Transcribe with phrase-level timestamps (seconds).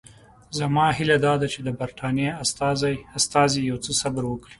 [0.59, 2.29] زما هیله دا ده چې د برټانیې
[3.21, 4.49] استازي یو څه صبر وکړي.